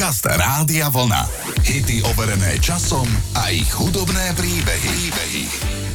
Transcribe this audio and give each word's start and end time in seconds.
Podcast 0.00 0.24
Rádia 0.24 0.88
Vlna. 0.88 1.28
Hity 1.60 2.00
overené 2.08 2.56
časom 2.56 3.04
a 3.36 3.52
ich 3.52 3.68
hudobné 3.68 4.32
príbehy. 4.32 4.88
príbehy. 4.96 5.44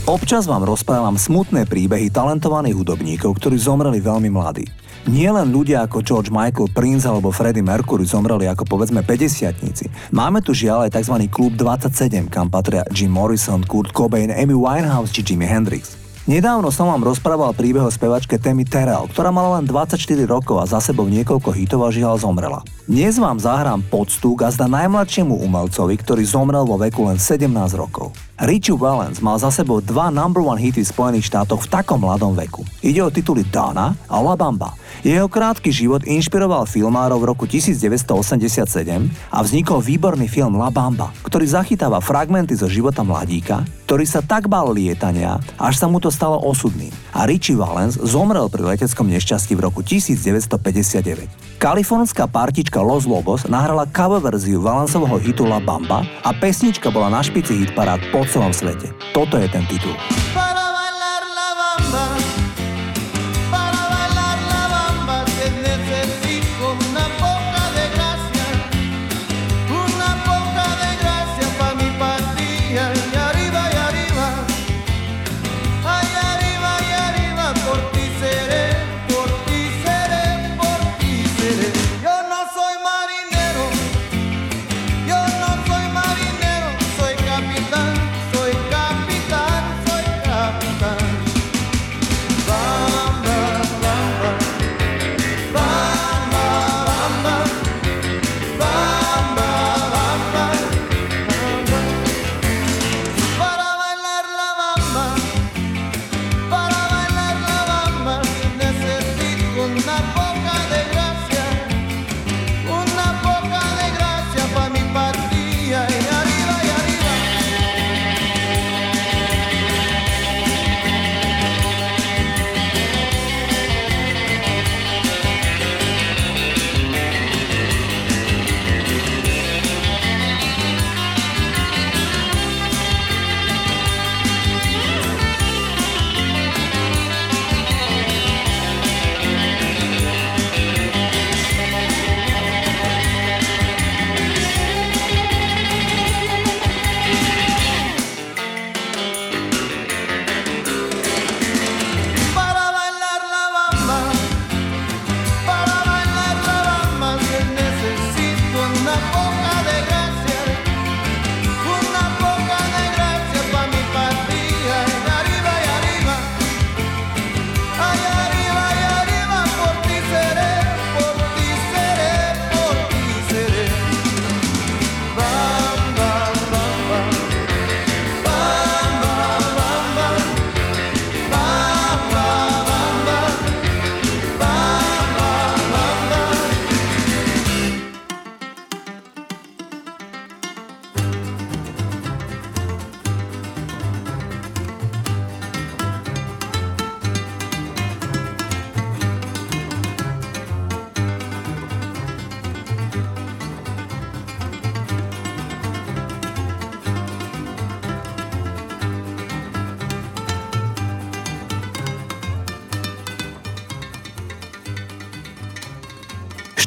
Občas 0.06 0.46
vám 0.46 0.62
rozprávam 0.62 1.18
smutné 1.18 1.66
príbehy 1.66 2.14
talentovaných 2.14 2.78
hudobníkov, 2.78 3.34
ktorí 3.42 3.58
zomreli 3.58 3.98
veľmi 4.06 4.30
mladí. 4.30 4.70
Nie 5.10 5.34
len 5.34 5.50
ľudia 5.50 5.90
ako 5.90 6.06
George 6.06 6.30
Michael, 6.30 6.70
Prince 6.70 7.10
alebo 7.10 7.34
Freddie 7.34 7.66
Mercury 7.66 8.06
zomreli 8.06 8.46
ako 8.46 8.70
povedzme 8.70 9.02
50 9.02 9.90
Máme 10.14 10.38
tu 10.46 10.54
žiaľ 10.54 10.86
aj 10.86 11.02
tzv. 11.02 11.26
klub 11.26 11.58
27, 11.58 12.30
kam 12.30 12.54
patria 12.54 12.86
Jim 12.94 13.10
Morrison, 13.10 13.66
Kurt 13.66 13.90
Cobain, 13.90 14.30
Amy 14.30 14.54
Winehouse 14.54 15.10
či 15.18 15.26
Jimi 15.26 15.50
Hendrix. 15.50 16.05
Nedávno 16.26 16.74
som 16.74 16.90
vám 16.90 17.06
rozprával 17.06 17.54
príbeh 17.54 17.86
o 17.86 17.94
spevačke 17.94 18.42
Temi 18.42 18.66
Terrell, 18.66 19.06
ktorá 19.14 19.30
mala 19.30 19.62
len 19.62 19.70
24 19.70 19.94
rokov 20.26 20.58
a 20.58 20.66
za 20.66 20.82
sebou 20.82 21.06
niekoľko 21.06 21.54
hitov 21.54 21.86
a 21.86 21.94
žiaľ 21.94 22.18
zomrela. 22.18 22.66
Dnes 22.90 23.22
vám 23.22 23.38
zahrám 23.38 23.86
poctu 23.86 24.34
gazda 24.34 24.66
najmladšiemu 24.66 25.38
umelcovi, 25.46 25.94
ktorý 26.02 26.26
zomrel 26.26 26.66
vo 26.66 26.82
veku 26.82 27.06
len 27.06 27.22
17 27.22 27.46
rokov. 27.78 28.10
Richie 28.42 28.74
Valens 28.74 29.22
mal 29.22 29.38
za 29.38 29.54
sebou 29.54 29.86
dva 29.86 30.10
number 30.10 30.42
one 30.42 30.58
hity 30.58 30.82
v 30.82 30.90
Spojených 30.90 31.30
štátoch 31.30 31.62
v 31.62 31.70
takom 31.70 32.02
mladom 32.02 32.34
veku. 32.34 32.66
Ide 32.82 33.06
o 33.06 33.14
tituly 33.14 33.46
Dana 33.46 33.94
a 34.10 34.18
La 34.18 34.34
Bamba. 34.34 34.74
Jeho 35.06 35.30
krátky 35.30 35.70
život 35.70 36.02
inšpiroval 36.02 36.66
filmárov 36.66 37.22
v 37.22 37.30
roku 37.30 37.46
1987 37.46 38.66
a 39.30 39.38
vznikol 39.46 39.78
výborný 39.78 40.26
film 40.26 40.58
La 40.58 40.74
Bamba, 40.74 41.14
ktorý 41.22 41.46
zachytáva 41.46 42.02
fragmenty 42.02 42.58
zo 42.58 42.66
života 42.66 43.06
mladíka, 43.06 43.62
ktorý 43.86 44.02
sa 44.02 44.26
tak 44.26 44.50
bál 44.50 44.74
lietania, 44.74 45.38
až 45.62 45.78
sa 45.78 45.86
mu 45.86 46.02
to 46.02 46.10
stalo 46.10 46.42
osudným. 46.42 46.90
A 47.14 47.30
Richie 47.30 47.54
Valens 47.54 48.02
zomrel 48.02 48.50
pri 48.50 48.66
leteckom 48.66 49.06
nešťastí 49.06 49.54
v 49.54 49.70
roku 49.70 49.86
1959. 49.86 51.62
Kalifornská 51.62 52.26
partička 52.26 52.82
Los 52.82 53.06
Lobos 53.06 53.46
nahrala 53.46 53.86
cover 53.86 54.18
verziu 54.18 54.58
Valensovho 54.58 55.22
hitu 55.22 55.46
La 55.46 55.62
Bamba 55.62 56.02
a 56.26 56.34
pesnička 56.34 56.90
bola 56.90 57.14
na 57.14 57.22
špici 57.22 57.54
hitparád 57.62 58.10
po 58.10 58.26
celom 58.26 58.50
svete. 58.50 58.90
Toto 59.14 59.38
je 59.38 59.46
ten 59.54 59.70
titul. 59.70 59.94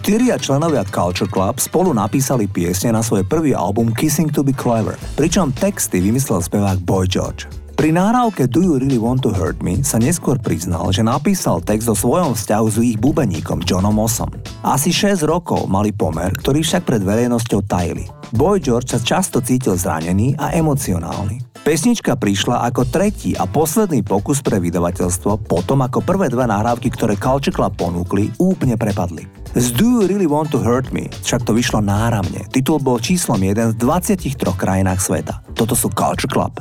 Štyria 0.08 0.40
členovia 0.40 0.88
Culture 0.88 1.28
Club 1.28 1.60
spolu 1.60 1.92
napísali 1.92 2.48
piesne 2.48 2.96
na 2.96 3.04
svoj 3.04 3.28
prvý 3.28 3.52
album 3.52 3.92
Kissing 3.92 4.32
to 4.32 4.40
be 4.40 4.56
Clever, 4.56 4.96
pričom 5.20 5.52
texty 5.52 6.00
vymyslel 6.00 6.40
spevák 6.40 6.80
Boy 6.80 7.04
George. 7.04 7.44
Pri 7.76 7.92
nahrávke 7.92 8.48
Do 8.48 8.64
You 8.64 8.80
Really 8.80 8.96
Want 8.96 9.20
to 9.28 9.36
Hurt 9.36 9.60
Me 9.60 9.84
sa 9.84 10.00
neskôr 10.00 10.40
priznal, 10.40 10.88
že 10.96 11.04
napísal 11.04 11.60
text 11.60 11.92
o 11.92 11.94
svojom 11.94 12.32
vzťahu 12.32 12.66
s 12.72 12.76
ich 12.80 12.96
bubeníkom 12.96 13.60
Johnom 13.68 14.00
Mossom. 14.00 14.32
Asi 14.64 14.96
6 14.96 15.28
rokov 15.28 15.68
mali 15.68 15.92
pomer, 15.92 16.32
ktorý 16.40 16.64
však 16.64 16.88
pred 16.88 17.04
verejnosťou 17.04 17.68
tajili. 17.68 18.08
Boy 18.34 18.60
George 18.60 18.92
sa 18.92 19.00
často 19.00 19.40
cítil 19.40 19.72
zranený 19.80 20.36
a 20.36 20.52
emocionálny. 20.52 21.40
Pesnička 21.64 22.16
prišla 22.16 22.64
ako 22.68 22.88
tretí 22.88 23.32
a 23.36 23.48
posledný 23.48 24.04
pokus 24.04 24.44
pre 24.44 24.60
vydavateľstvo 24.60 25.48
potom 25.48 25.84
ako 25.84 26.04
prvé 26.04 26.28
dve 26.28 26.44
nahrávky, 26.48 26.92
ktoré 26.92 27.16
Culture 27.16 27.52
Club 27.52 27.76
ponúkli, 27.76 28.32
úplne 28.40 28.76
prepadli. 28.76 29.24
Z 29.56 29.76
Do 29.76 30.00
You 30.00 30.00
Really 30.08 30.28
Want 30.28 30.52
To 30.52 30.60
Hurt 30.60 30.92
Me 30.92 31.08
však 31.24 31.48
to 31.48 31.56
vyšlo 31.56 31.80
náramne. 31.80 32.44
Titul 32.52 32.80
bol 32.84 33.00
číslom 33.00 33.40
jeden 33.40 33.72
v 33.72 33.80
23 33.80 34.36
krajinách 34.36 35.00
sveta. 35.00 35.40
Toto 35.56 35.72
sú 35.72 35.88
Culture 35.92 36.28
Club. 36.28 36.60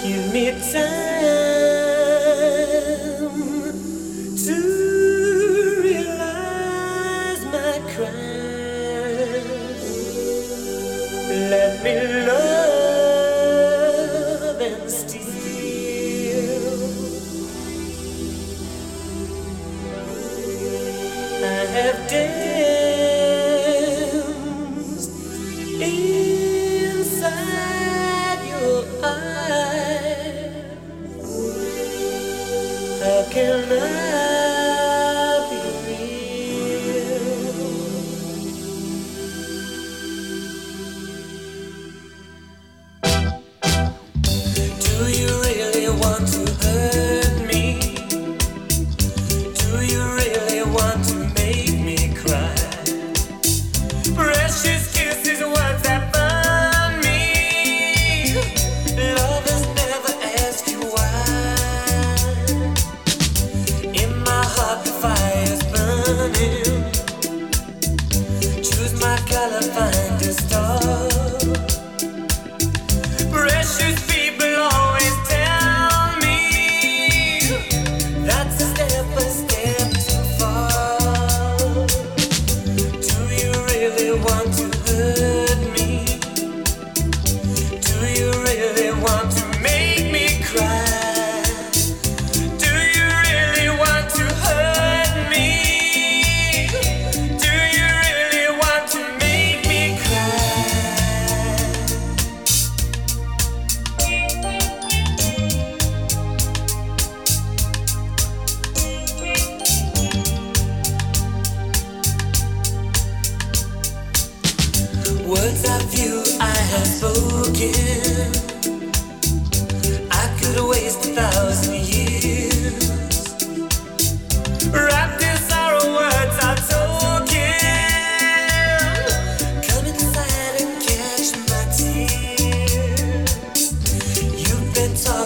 Give 0.00 0.26
me 0.32 0.56
time. 0.72 1.09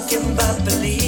talking 0.07 0.33
about 0.33 0.65
believing. 0.65 1.04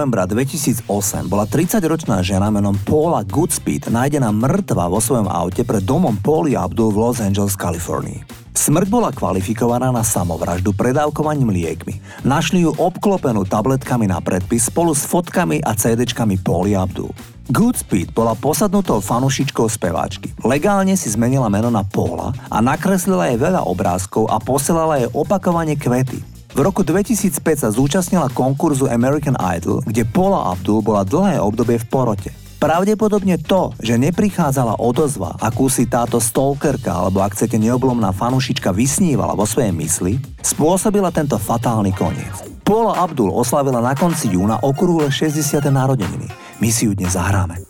Novembra 0.00 0.24
2008 0.24 0.88
bola 1.28 1.44
30-ročná 1.44 2.24
žena 2.24 2.48
menom 2.48 2.72
Paula 2.88 3.20
Goodspeed 3.20 3.92
nájdená 3.92 4.32
mŕtva 4.32 4.88
vo 4.88 4.96
svojom 4.96 5.28
aute 5.28 5.60
pred 5.60 5.84
domom 5.84 6.16
Pauli 6.16 6.56
Abdul 6.56 6.88
v 6.88 7.04
Los 7.04 7.20
Angeles, 7.20 7.52
Kalifornii. 7.52 8.24
Smrť 8.56 8.88
bola 8.88 9.12
kvalifikovaná 9.12 9.92
na 9.92 10.00
samovraždu 10.00 10.72
predávkovaním 10.72 11.52
liekmi. 11.52 12.00
Našli 12.24 12.64
ju 12.64 12.72
obklopenú 12.80 13.44
tabletkami 13.44 14.08
na 14.08 14.24
predpis 14.24 14.72
spolu 14.72 14.96
s 14.96 15.04
fotkami 15.04 15.60
a 15.60 15.76
CDčkami 15.76 16.40
Pauli 16.40 16.72
Abdul. 16.72 17.12
Goodspeed 17.52 18.16
bola 18.16 18.32
posadnutou 18.32 19.04
fanušičkou 19.04 19.68
speváčky. 19.68 20.32
Legálne 20.40 20.96
si 20.96 21.12
zmenila 21.12 21.52
meno 21.52 21.68
na 21.68 21.84
Paula 21.84 22.32
a 22.48 22.64
nakreslila 22.64 23.28
jej 23.28 23.36
veľa 23.36 23.68
obrázkov 23.68 24.32
a 24.32 24.40
posielala 24.40 25.04
jej 25.04 25.12
opakovane 25.12 25.76
kvety. 25.76 26.29
V 26.50 26.58
roku 26.58 26.82
2005 26.82 27.62
sa 27.62 27.70
zúčastnila 27.70 28.26
konkurzu 28.34 28.90
American 28.90 29.38
Idol, 29.38 29.86
kde 29.86 30.02
Paula 30.02 30.50
Abdul 30.50 30.82
bola 30.82 31.06
dlhé 31.06 31.38
obdobie 31.38 31.78
v 31.78 31.86
porote. 31.86 32.34
Pravdepodobne 32.58 33.38
to, 33.38 33.70
že 33.78 33.94
neprichádzala 33.94 34.82
odozva, 34.82 35.38
akú 35.38 35.70
si 35.70 35.86
táto 35.86 36.18
stalkerka 36.18 36.90
alebo 36.90 37.22
ak 37.22 37.38
chcete 37.38 37.54
neoblomná 37.54 38.10
fanušička 38.10 38.74
vysnívala 38.74 39.38
vo 39.38 39.46
svojej 39.46 39.70
mysli, 39.70 40.18
spôsobila 40.42 41.14
tento 41.14 41.38
fatálny 41.38 41.94
koniec. 41.94 42.34
Paula 42.66 42.98
Abdul 42.98 43.30
oslavila 43.30 43.78
na 43.78 43.94
konci 43.94 44.34
júna 44.34 44.58
okrúhle 44.58 45.06
60. 45.06 45.62
narodeniny. 45.70 46.28
My 46.58 46.68
si 46.74 46.90
ju 46.90 46.98
dnes 46.98 47.14
zahráme. 47.14 47.62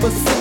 Zahrám 0.00 0.37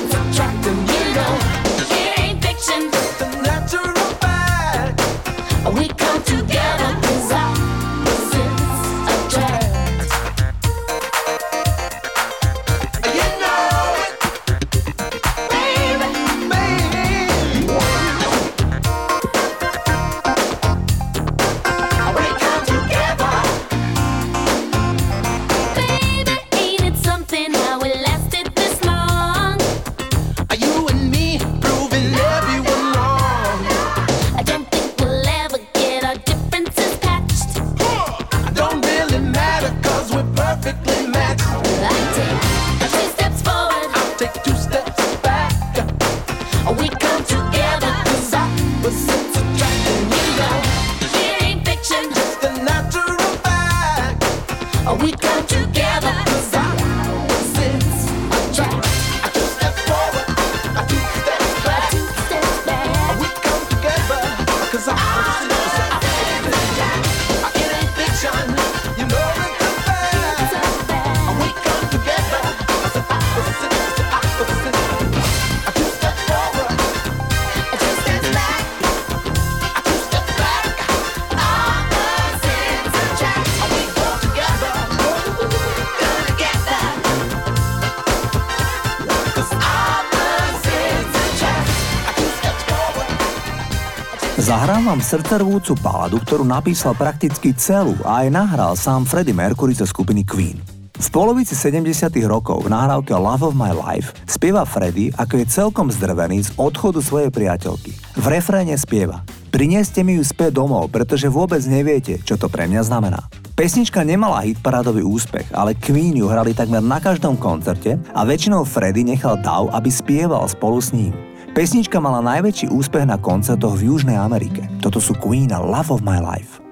vám 94.87 95.03
srdcervúcu 95.03 95.75
baladu, 95.83 96.15
ktorú 96.23 96.47
napísal 96.47 96.95
prakticky 96.95 97.51
celú 97.51 97.91
a 98.07 98.23
aj 98.23 98.31
nahral 98.31 98.71
sám 98.79 99.03
Freddie 99.03 99.35
Mercury 99.35 99.75
zo 99.75 99.83
skupiny 99.83 100.23
Queen. 100.23 100.55
V 100.95 101.07
polovici 101.11 101.59
70 101.59 101.91
rokov 102.23 102.63
v 102.63 102.71
nahrávke 102.71 103.11
Love 103.11 103.51
of 103.51 103.53
My 103.59 103.75
Life 103.75 104.15
spieva 104.23 104.63
Freddy, 104.63 105.11
ako 105.19 105.43
je 105.43 105.45
celkom 105.51 105.91
zdrvený 105.91 106.47
z 106.47 106.49
odchodu 106.55 107.03
svojej 107.03 107.27
priateľky. 107.27 107.91
V 108.15 108.25
refréne 108.31 108.79
spieva 108.79 109.27
Prinieste 109.51 110.07
mi 110.07 110.15
ju 110.15 110.23
späť 110.23 110.55
domov, 110.55 110.87
pretože 110.87 111.27
vôbec 111.27 111.59
neviete, 111.67 112.23
čo 112.23 112.39
to 112.39 112.47
pre 112.47 112.71
mňa 112.71 112.87
znamená. 112.87 113.27
Pesnička 113.59 114.07
nemala 114.07 114.39
hitparádový 114.47 115.03
úspech, 115.03 115.51
ale 115.51 115.75
Queen 115.75 116.15
ju 116.15 116.31
hrali 116.31 116.55
takmer 116.55 116.79
na 116.79 117.03
každom 117.03 117.35
koncerte 117.35 117.99
a 118.15 118.23
väčšinou 118.23 118.63
Freddy 118.63 119.03
nechal 119.03 119.35
Dav, 119.43 119.67
aby 119.75 119.91
spieval 119.91 120.47
spolu 120.47 120.79
s 120.79 120.95
ním. 120.95 121.26
Pesnička 121.57 121.97
mala 121.97 122.21
najväčší 122.21 122.69
úspech 122.69 123.09
na 123.09 123.17
koncertoch 123.17 123.81
v 123.81 123.89
Južnej 123.89 124.13
Amerike. 124.13 124.69
Toto 124.77 125.01
sú 125.01 125.17
Queen 125.17 125.49
a 125.49 125.57
Love 125.57 125.89
of 125.89 126.05
My 126.05 126.21
Life. 126.21 126.66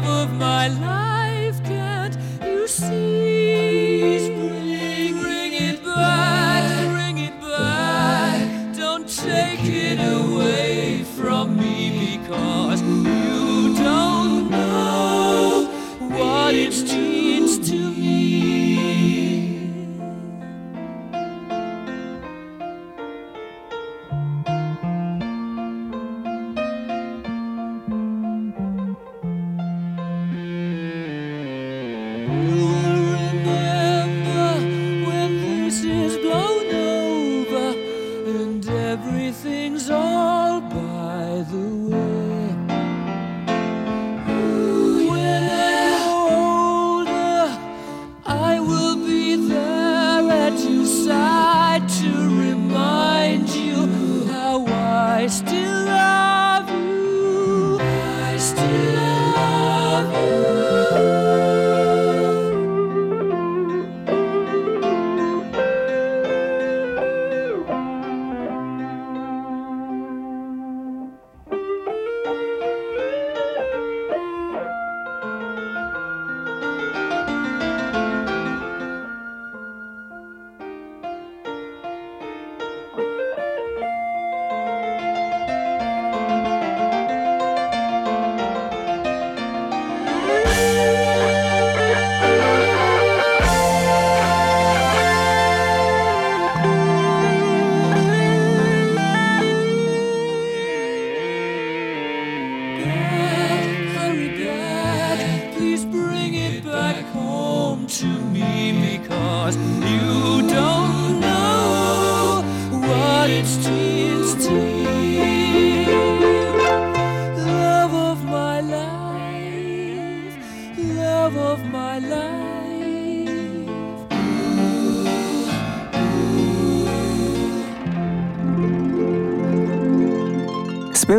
love 0.00 0.28
of 0.28 0.32
my 0.34 0.68
life, 0.68 1.64
can't 1.64 2.18
you 2.42 2.68
see? 2.68 3.35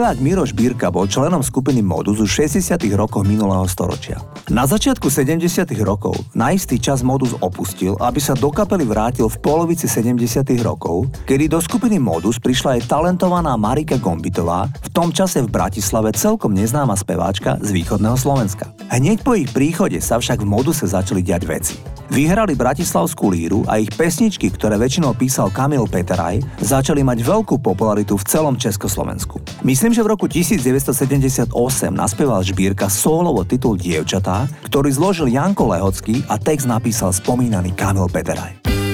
Spevák 0.08 0.24
Miroš 0.24 0.56
Bírka 0.56 0.88
bol 0.88 1.04
členom 1.04 1.44
skupiny 1.44 1.84
Modus 1.84 2.24
už 2.24 2.48
60. 2.48 2.80
rokoch 2.96 3.28
minulého 3.28 3.68
storočia. 3.68 4.24
Na 4.48 4.64
začiatku 4.64 5.12
70. 5.12 5.68
rokov 5.84 6.16
na 6.32 6.56
istý 6.56 6.80
čas 6.80 7.04
Modus 7.04 7.36
opustil, 7.44 7.92
aby 8.00 8.16
sa 8.24 8.32
do 8.32 8.48
kapely 8.48 8.88
vrátil 8.88 9.28
v 9.28 9.36
polovici 9.44 9.84
70. 9.84 10.48
rokov, 10.64 11.12
kedy 11.28 11.52
do 11.52 11.60
skupiny 11.60 12.00
Modus 12.00 12.40
prišla 12.40 12.80
aj 12.80 12.88
talentovaná 12.88 13.60
Marika 13.60 14.00
Gombitová, 14.00 14.72
v 14.80 14.90
tom 14.96 15.12
čase 15.12 15.44
v 15.44 15.52
Bratislave 15.52 16.16
celkom 16.16 16.56
neznáma 16.56 16.96
speváčka 16.96 17.60
z 17.60 17.76
východného 17.76 18.16
Slovenska. 18.16 18.72
Hneď 18.88 19.28
po 19.28 19.36
ich 19.36 19.52
príchode 19.52 20.00
sa 20.00 20.24
však 20.24 20.40
v 20.40 20.48
Moduse 20.48 20.88
začali 20.88 21.20
diať 21.20 21.44
veci. 21.44 21.76
Vyhrali 22.08 22.56
Bratislavskú 22.56 23.28
líru 23.28 23.68
a 23.68 23.84
ich 23.84 23.92
pesničky, 23.92 24.48
ktoré 24.48 24.80
väčšinou 24.80 25.12
písal 25.12 25.52
Kamil 25.52 25.84
Peteraj, 25.92 26.40
začali 26.64 27.04
mať 27.04 27.20
veľkú 27.20 27.60
popularitu 27.60 28.16
v 28.16 28.24
celom 28.24 28.56
Československu. 28.56 29.44
Myslím, 29.68 29.92
že 29.92 30.04
v 30.04 30.16
roku 30.16 30.26
1978 30.32 31.52
naspieval 31.92 32.40
Žbírka 32.48 32.88
solovo 32.88 33.44
titul 33.44 33.76
Dievčatá, 33.76 34.48
ktorý 34.72 34.90
zložil 34.96 35.28
Janko 35.28 35.68
Lehocký 35.68 36.24
a 36.32 36.40
text 36.40 36.64
napísal 36.64 37.12
spomínaný 37.12 37.76
Kamil 37.76 38.08
Peteraj. 38.08 38.87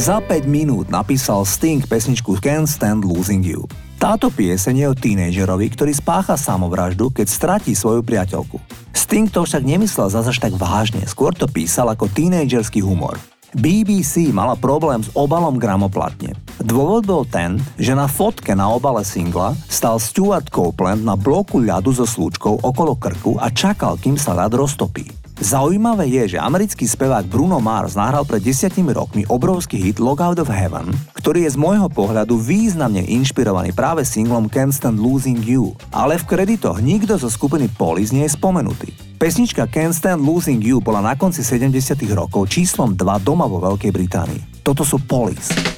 Za 0.00 0.16
5 0.16 0.48
minút 0.48 0.88
napísal 0.88 1.44
Sting 1.44 1.84
pesničku 1.84 2.40
Can't 2.40 2.64
Stand 2.64 3.04
Losing 3.04 3.44
You. 3.44 3.68
Táto 4.00 4.32
pieseň 4.32 4.74
je 4.80 4.86
o 4.88 4.96
tínejdžerovi, 4.96 5.76
ktorý 5.76 5.92
spácha 5.92 6.40
samovraždu, 6.40 7.12
keď 7.12 7.28
stratí 7.28 7.76
svoju 7.76 8.00
priateľku. 8.00 8.56
Sting 8.96 9.28
to 9.28 9.44
však 9.44 9.60
nemyslel 9.60 10.08
zase 10.08 10.32
tak 10.40 10.56
vážne, 10.56 11.04
skôr 11.04 11.36
to 11.36 11.44
písal 11.44 11.92
ako 11.92 12.08
tínejdžerský 12.08 12.80
humor. 12.80 13.20
BBC 13.52 14.32
mala 14.32 14.56
problém 14.56 15.04
s 15.04 15.12
obalom 15.12 15.60
gramoplatne. 15.60 16.32
Dôvod 16.64 17.04
bol 17.04 17.28
ten, 17.28 17.60
že 17.76 17.92
na 17.92 18.08
fotke 18.08 18.56
na 18.56 18.72
obale 18.72 19.04
singla 19.04 19.52
stal 19.68 20.00
Stuart 20.00 20.48
Copeland 20.48 21.04
na 21.04 21.12
bloku 21.12 21.60
ľadu 21.60 21.92
so 21.92 22.08
slúčkou 22.08 22.64
okolo 22.64 22.96
krku 22.96 23.36
a 23.36 23.52
čakal, 23.52 24.00
kým 24.00 24.16
sa 24.16 24.32
ľad 24.32 24.56
roztopí. 24.56 25.19
Zaujímavé 25.40 26.04
je, 26.04 26.36
že 26.36 26.38
americký 26.38 26.84
spevák 26.84 27.24
Bruno 27.24 27.64
Mars 27.64 27.96
nahral 27.96 28.28
pred 28.28 28.44
desiatimi 28.44 28.92
rokmi 28.92 29.24
obrovský 29.24 29.80
hit 29.80 29.96
Log 29.96 30.20
Out 30.20 30.36
of 30.36 30.52
Heaven, 30.52 30.92
ktorý 31.16 31.48
je 31.48 31.56
z 31.56 31.58
môjho 31.58 31.88
pohľadu 31.88 32.36
významne 32.36 33.00
inšpirovaný 33.08 33.72
práve 33.72 34.04
singlom 34.04 34.52
Can't 34.52 34.76
Stand 34.76 35.00
Losing 35.00 35.40
You, 35.40 35.72
ale 35.96 36.20
v 36.20 36.28
kreditoch 36.28 36.84
nikto 36.84 37.16
zo 37.16 37.32
skupiny 37.32 37.72
Police 37.72 38.12
nie 38.12 38.28
je 38.28 38.36
spomenutý. 38.36 38.92
Pesnička 39.16 39.64
Can't 39.64 39.96
Stand 39.96 40.20
Losing 40.20 40.60
You 40.60 40.84
bola 40.84 41.00
na 41.00 41.16
konci 41.16 41.40
70 41.40 41.72
rokov 42.12 42.44
číslom 42.52 42.92
2 42.92 43.00
doma 43.24 43.48
vo 43.48 43.64
Veľkej 43.64 43.96
Británii. 43.96 44.60
Toto 44.60 44.84
sú 44.84 45.00
Police. 45.00 45.69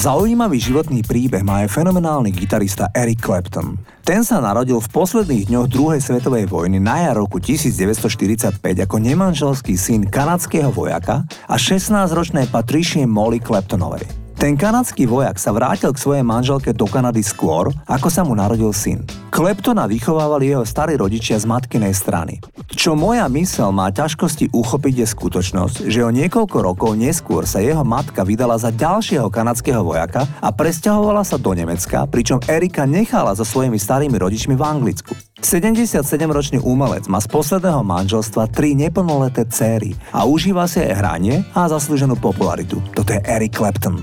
Zaujímavý 0.00 0.56
životný 0.56 1.04
príbeh 1.04 1.44
má 1.44 1.60
aj 1.60 1.76
fenomenálny 1.76 2.32
gitarista 2.32 2.88
Eric 2.96 3.20
Clapton. 3.20 3.76
Ten 4.00 4.24
sa 4.24 4.40
narodil 4.40 4.80
v 4.80 4.88
posledných 4.88 5.52
dňoch 5.52 5.68
druhej 5.68 6.00
svetovej 6.00 6.48
vojny 6.48 6.80
na 6.80 7.04
jar 7.04 7.20
roku 7.20 7.36
1945 7.36 8.64
ako 8.64 8.96
nemanželský 8.96 9.76
syn 9.76 10.08
kanadského 10.08 10.72
vojaka 10.72 11.28
a 11.44 11.60
16-ročnej 11.60 12.48
Patricie 12.48 13.04
Molly 13.04 13.44
Claptonovej. 13.44 14.29
Ten 14.40 14.56
kanadský 14.56 15.04
vojak 15.04 15.36
sa 15.36 15.52
vrátil 15.52 15.92
k 15.92 16.00
svojej 16.00 16.24
manželke 16.24 16.72
do 16.72 16.88
Kanady 16.88 17.20
skôr, 17.20 17.76
ako 17.84 18.08
sa 18.08 18.24
mu 18.24 18.32
narodil 18.32 18.72
syn. 18.72 19.04
Kleptona 19.28 19.84
vychovávali 19.84 20.48
jeho 20.48 20.64
starí 20.64 20.96
rodičia 20.96 21.36
z 21.36 21.44
matkinej 21.44 21.92
strany. 21.92 22.40
Čo 22.72 22.96
moja 22.96 23.28
mysel 23.28 23.68
má 23.68 23.92
ťažkosti 23.92 24.48
uchopiť 24.56 25.04
je 25.04 25.06
skutočnosť, 25.12 25.76
že 25.92 26.00
o 26.00 26.08
niekoľko 26.08 26.56
rokov 26.56 26.96
neskôr 26.96 27.44
sa 27.44 27.60
jeho 27.60 27.84
matka 27.84 28.24
vydala 28.24 28.56
za 28.56 28.72
ďalšieho 28.72 29.28
kanadského 29.28 29.84
vojaka 29.84 30.24
a 30.40 30.48
presťahovala 30.48 31.20
sa 31.20 31.36
do 31.36 31.52
Nemecka, 31.52 32.08
pričom 32.08 32.40
Erika 32.48 32.88
nechala 32.88 33.36
so 33.36 33.44
svojimi 33.44 33.76
starými 33.76 34.16
rodičmi 34.16 34.56
v 34.56 34.64
Anglicku. 34.64 35.12
77-ročný 35.40 36.60
umelec 36.60 37.08
má 37.08 37.18
z 37.20 37.28
posledného 37.28 37.80
manželstva 37.80 38.48
tri 38.52 38.76
neplnoleté 38.76 39.48
céry 39.48 39.96
a 40.12 40.28
užíva 40.28 40.68
si 40.68 40.84
aj 40.84 40.96
hranie 40.96 41.42
a 41.56 41.68
zaslúženú 41.68 42.16
popularitu. 42.20 42.80
Toto 42.92 43.12
je 43.16 43.20
Eric 43.24 43.56
Clapton. 43.56 44.00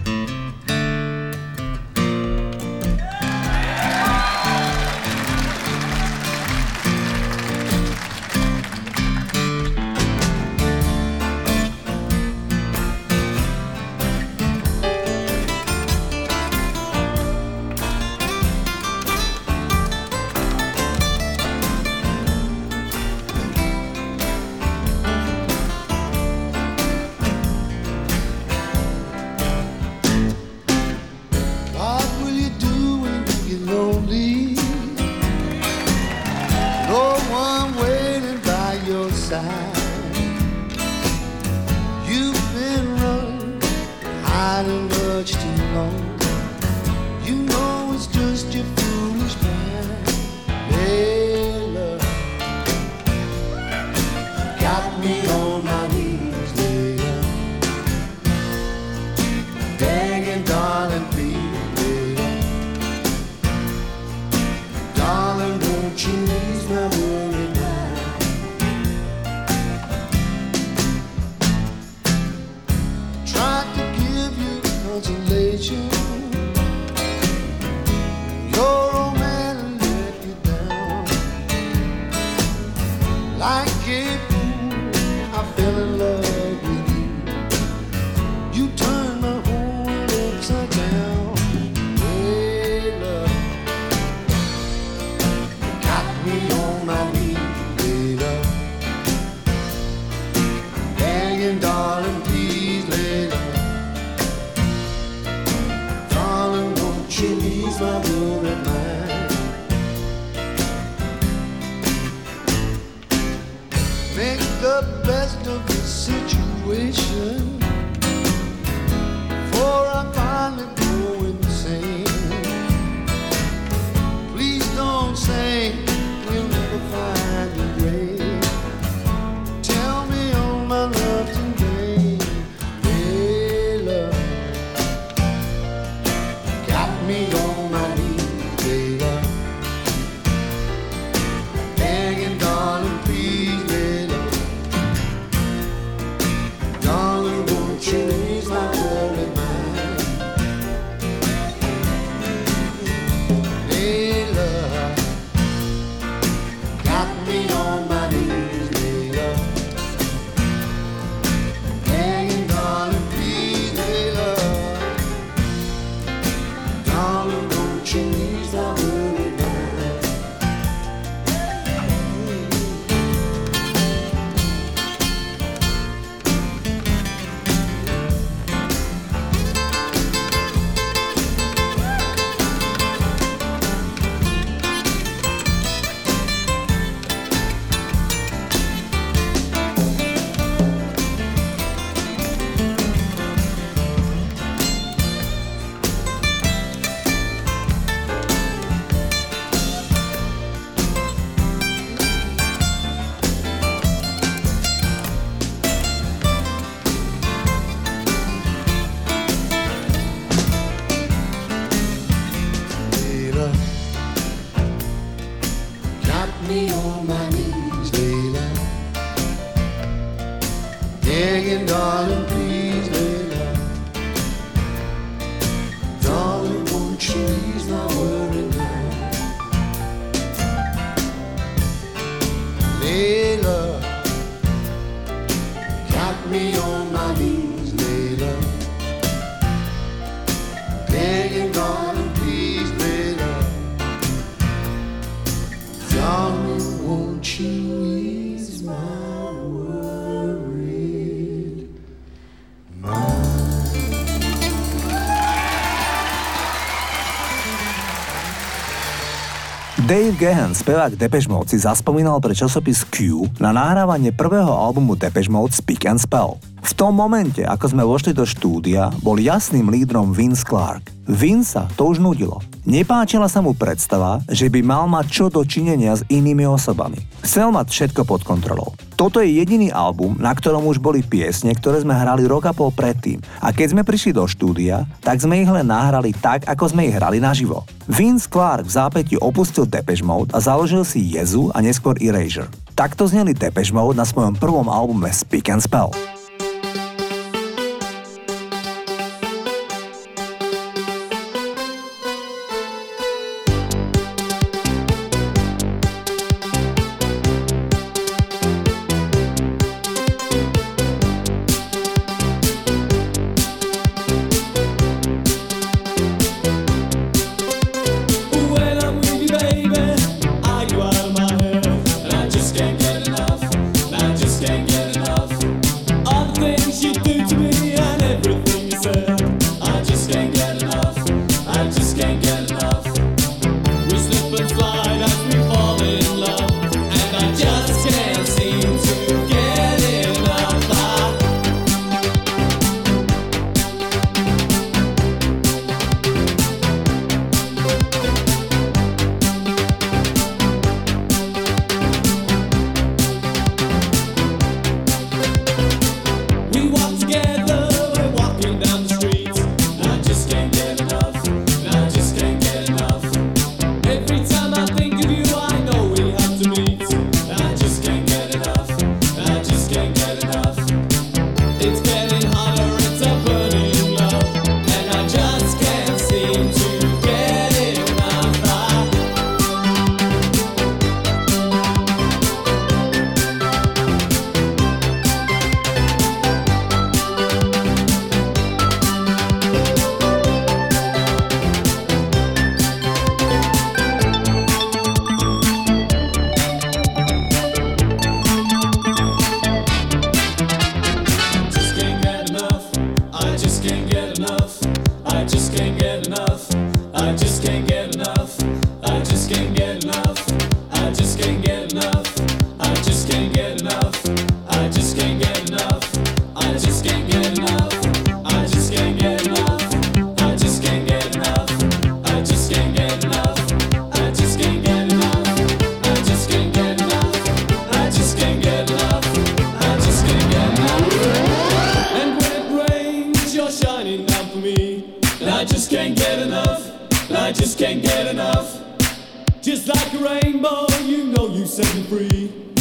Gahan, 260.18 260.58
spevák 260.58 260.98
Depeche 260.98 261.30
Mode, 261.30 261.54
si 261.54 261.62
zaspomínal 261.62 262.18
pre 262.18 262.34
časopis 262.34 262.82
Q 262.90 263.30
na 263.38 263.54
nahrávanie 263.54 264.10
prvého 264.10 264.50
albumu 264.50 264.98
Depeche 264.98 265.30
Mode 265.30 265.54
Speak 265.54 265.86
and 265.86 266.02
Spell. 266.02 266.42
V 266.66 266.74
tom 266.74 266.98
momente, 266.98 267.46
ako 267.46 267.78
sme 267.78 267.86
vošli 267.86 268.18
do 268.18 268.26
štúdia, 268.26 268.90
bol 269.06 269.22
jasným 269.22 269.70
lídrom 269.70 270.18
Vince 270.18 270.42
Clark. 270.42 270.90
Vince 271.06 271.70
to 271.78 271.94
už 271.94 272.02
nudilo. 272.02 272.42
Nepáčila 272.66 273.30
sa 273.30 273.46
mu 273.46 273.54
predstava, 273.54 274.18
že 274.26 274.50
by 274.50 274.66
mal 274.66 274.90
mať 274.90 275.06
čo 275.06 275.26
do 275.30 275.46
činenia 275.46 275.94
s 275.94 276.02
inými 276.10 276.50
osobami. 276.50 276.98
Chcel 277.22 277.54
mať 277.54 277.70
všetko 277.70 278.02
pod 278.02 278.26
kontrolou. 278.26 278.74
Toto 278.98 279.22
je 279.22 279.30
jediný 279.30 279.70
album, 279.70 280.18
na 280.18 280.34
ktorom 280.34 280.66
už 280.66 280.82
boli 280.82 281.06
piesne, 281.06 281.54
ktoré 281.54 281.86
sme 281.86 281.94
hrali 281.94 282.26
rok 282.26 282.50
a 282.50 282.54
pol 282.58 282.74
predtým. 282.74 283.22
A 283.46 283.54
keď 283.54 283.78
sme 283.78 283.86
prišli 283.86 284.10
do 284.10 284.26
štúdia, 284.26 284.90
tak 285.06 285.22
sme 285.22 285.38
ich 285.38 285.46
len 285.46 285.70
nahrali 285.70 286.18
tak, 286.18 286.50
ako 286.50 286.74
sme 286.74 286.90
ich 286.90 286.98
hrali 286.98 287.22
naživo. 287.22 287.62
Vince 287.86 288.26
Clark 288.26 288.66
v 288.66 288.74
zápäti 288.74 289.14
opustil 289.22 289.70
Depeche 289.70 290.02
Mode 290.02 290.34
a 290.34 290.42
založil 290.42 290.82
si 290.82 291.14
Jezu 291.14 291.54
a 291.54 291.62
neskôr 291.62 291.94
Erasure. 292.02 292.50
Takto 292.74 293.06
zneli 293.06 293.38
Depeche 293.38 293.70
Mode 293.70 294.02
na 294.02 294.04
svojom 294.04 294.34
prvom 294.34 294.66
albume 294.66 295.14
Speak 295.14 295.54
and 295.54 295.62
Spell. 295.62 295.94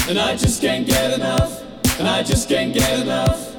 And 0.08 0.20
I 0.20 0.36
just 0.36 0.60
can't 0.60 0.86
get 0.86 1.14
enough. 1.14 1.64
And 1.98 2.06
I 2.06 2.22
just 2.22 2.48
can't 2.48 2.72
get 2.72 3.00
enough. 3.00 3.55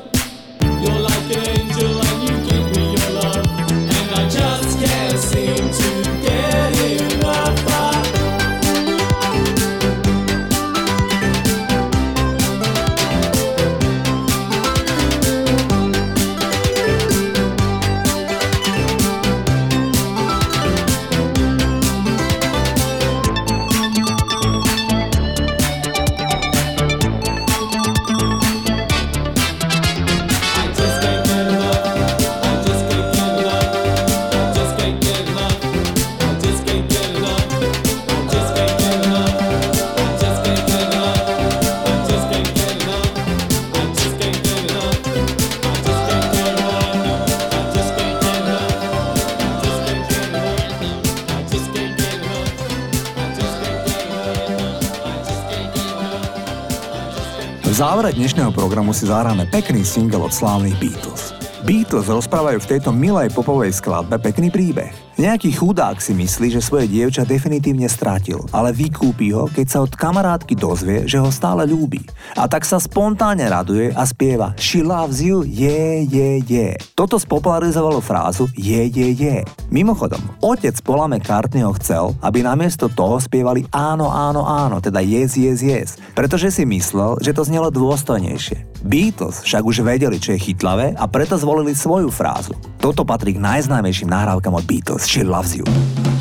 Závere 57.78 58.10
dnešného 58.10 58.50
programu 58.58 58.90
si 58.90 59.06
zahráme 59.06 59.46
pekný 59.54 59.86
single 59.86 60.26
od 60.26 60.34
slávnych 60.34 60.74
Beatles. 60.82 61.30
Beatles 61.62 62.10
rozprávajú 62.10 62.58
v 62.58 62.70
tejto 62.74 62.90
milej 62.90 63.30
popovej 63.38 63.70
skladbe 63.70 64.18
pekný 64.18 64.50
príbeh. 64.50 65.07
Nejaký 65.18 65.50
chudák 65.50 65.98
si 65.98 66.14
myslí, 66.14 66.54
že 66.54 66.62
svoje 66.62 66.86
dievča 66.86 67.26
definitívne 67.26 67.90
stratil, 67.90 68.38
ale 68.54 68.70
vykúpi 68.70 69.34
ho, 69.34 69.50
keď 69.50 69.66
sa 69.66 69.82
od 69.82 69.90
kamarátky 69.90 70.54
dozvie, 70.54 71.10
že 71.10 71.18
ho 71.18 71.34
stále 71.34 71.66
ľúbi. 71.66 72.06
A 72.38 72.46
tak 72.46 72.62
sa 72.62 72.78
spontánne 72.78 73.50
raduje 73.50 73.90
a 73.98 74.06
spieva 74.06 74.54
She 74.62 74.86
loves 74.86 75.18
you, 75.18 75.42
yeah, 75.42 76.06
yeah, 76.06 76.38
yeah. 76.46 76.78
Toto 76.94 77.18
spopularizovalo 77.18 77.98
frázu 77.98 78.46
yeah, 78.54 78.86
yeah, 78.86 79.10
yeah. 79.10 79.42
Mimochodom, 79.74 80.22
otec 80.38 80.78
Paula 80.86 81.10
McCartneyho 81.10 81.74
chcel, 81.82 82.14
aby 82.22 82.46
namiesto 82.46 82.86
toho 82.86 83.18
spievali 83.18 83.66
áno, 83.74 84.14
áno, 84.14 84.46
áno, 84.46 84.78
teda 84.86 85.02
yes, 85.02 85.34
yes, 85.34 85.66
yes, 85.66 85.90
pretože 86.14 86.54
si 86.54 86.62
myslel, 86.70 87.18
že 87.26 87.34
to 87.34 87.42
znelo 87.42 87.74
dôstojnejšie. 87.74 88.77
Beatles 88.88 89.44
však 89.44 89.64
už 89.68 89.84
vedeli, 89.84 90.18
čo 90.18 90.32
je 90.34 90.40
chytlavé 90.40 90.96
a 90.96 91.06
preto 91.12 91.36
zvolili 91.36 91.76
svoju 91.76 92.08
frázu. 92.08 92.56
Toto 92.80 93.04
patrí 93.04 93.36
k 93.36 93.44
najznámejším 93.44 94.08
nahrávkam 94.08 94.56
od 94.56 94.64
Beatles. 94.64 95.04
She 95.04 95.28
loves 95.28 95.54
you. 95.54 95.68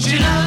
She 0.02 0.18
loves 0.18 0.45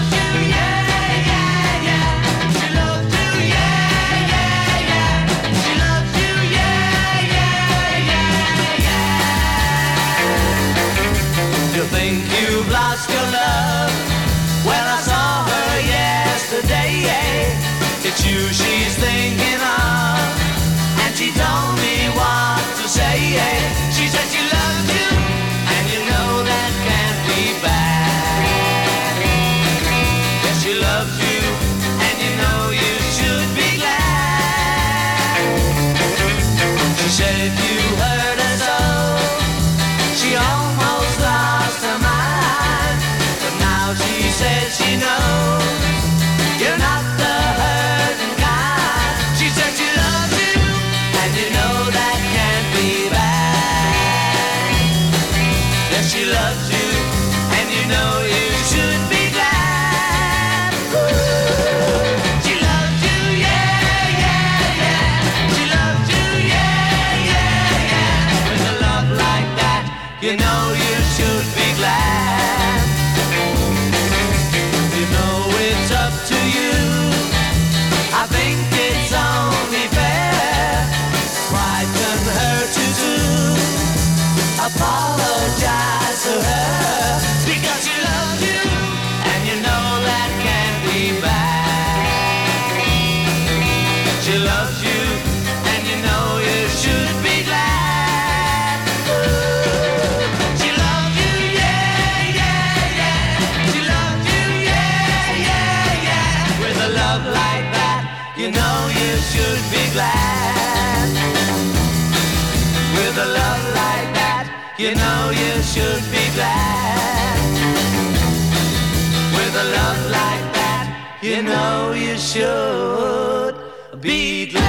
you 121.39 121.45
know 121.47 121.95
you 121.95 122.17
should 122.19 123.55
be 124.01 124.51
glad. 124.51 124.67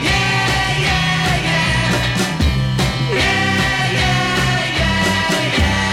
Yeah, 0.00 0.16
yeah, 0.80 1.44
yeah. 1.44 1.68
Yeah, 3.12 3.52
yeah, 4.00 4.80
yeah, 4.80 5.60
yeah. 5.60 5.84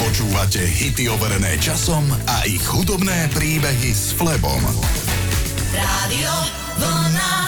Počúvate 0.00 0.64
hity 0.64 1.12
overené 1.12 1.60
časom 1.60 2.08
a 2.24 2.48
ich 2.48 2.64
hudobné 2.64 3.28
príbehy 3.36 3.92
s 3.92 4.16
Flebom. 4.16 4.64
Rádio 5.76 6.32
Vlna. 6.80 7.41